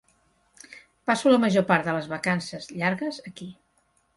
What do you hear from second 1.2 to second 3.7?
la major part de les vacances llargues aquí.